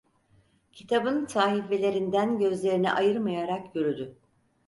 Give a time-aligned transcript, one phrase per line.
[0.73, 4.17] Kitabın sahifelerinden gözlerini ayırmayarak yürüdü.